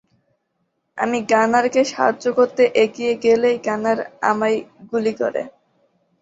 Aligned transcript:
আমি 0.97 1.17
গানারকে 1.31 1.81
সাহায্য 1.91 2.25
করতে 2.37 2.63
এগিয়ে 2.83 3.13
গেলেই 3.23 3.57
গানার 3.67 3.99
আমায় 4.29 4.57
গুলি 4.91 5.13
করে। 5.21 5.41